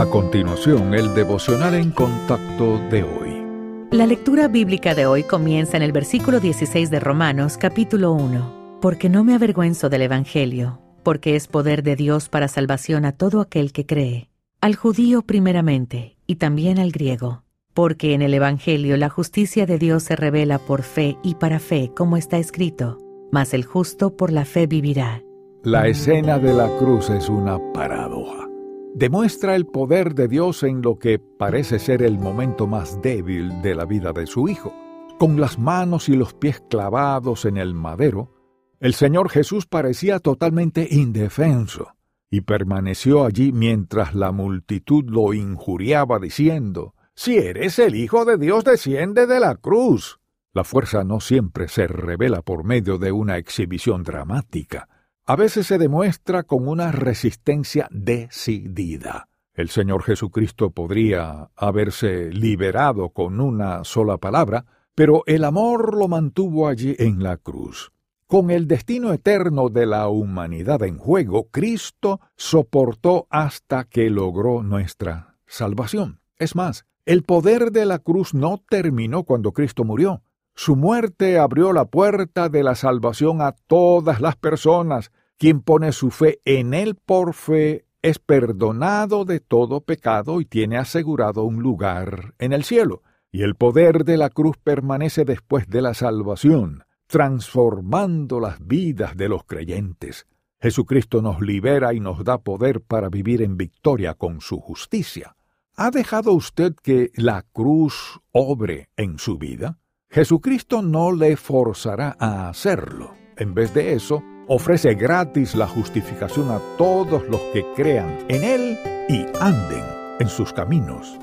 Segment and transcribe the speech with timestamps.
[0.00, 3.86] A continuación, el devocional en contacto de hoy.
[3.90, 8.78] La lectura bíblica de hoy comienza en el versículo 16 de Romanos, capítulo 1.
[8.80, 13.42] Porque no me avergüenzo del Evangelio, porque es poder de Dios para salvación a todo
[13.42, 14.30] aquel que cree,
[14.62, 17.42] al judío primeramente, y también al griego.
[17.74, 21.92] Porque en el Evangelio la justicia de Dios se revela por fe y para fe,
[21.94, 22.96] como está escrito,
[23.30, 25.22] mas el justo por la fe vivirá.
[25.62, 28.49] La escena de la cruz es una paradoja
[28.94, 33.74] demuestra el poder de Dios en lo que parece ser el momento más débil de
[33.74, 34.74] la vida de su Hijo.
[35.18, 38.34] Con las manos y los pies clavados en el madero,
[38.80, 41.94] el Señor Jesús parecía totalmente indefenso
[42.30, 48.64] y permaneció allí mientras la multitud lo injuriaba diciendo, Si eres el Hijo de Dios,
[48.64, 50.20] desciende de la cruz.
[50.52, 54.88] La fuerza no siempre se revela por medio de una exhibición dramática
[55.30, 59.28] a veces se demuestra con una resistencia decidida.
[59.54, 66.66] El Señor Jesucristo podría haberse liberado con una sola palabra, pero el amor lo mantuvo
[66.66, 67.92] allí en la cruz.
[68.26, 75.36] Con el destino eterno de la humanidad en juego, Cristo soportó hasta que logró nuestra
[75.46, 76.18] salvación.
[76.38, 80.24] Es más, el poder de la cruz no terminó cuando Cristo murió.
[80.56, 86.10] Su muerte abrió la puerta de la salvación a todas las personas, quien pone su
[86.10, 92.34] fe en Él por fe es perdonado de todo pecado y tiene asegurado un lugar
[92.38, 93.02] en el cielo.
[93.32, 99.30] Y el poder de la cruz permanece después de la salvación, transformando las vidas de
[99.30, 100.26] los creyentes.
[100.60, 105.36] Jesucristo nos libera y nos da poder para vivir en victoria con su justicia.
[105.74, 109.78] ¿Ha dejado usted que la cruz obre en su vida?
[110.10, 113.14] Jesucristo no le forzará a hacerlo.
[113.38, 118.78] En vez de eso, ofrece gratis la justificación a todos los que crean en Él
[119.08, 119.84] y anden
[120.18, 121.20] en sus caminos.